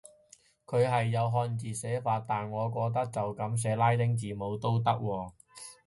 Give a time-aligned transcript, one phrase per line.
[0.65, 5.31] 佢係有漢字寫法，但我覺得就噉寫拉丁字母都得喎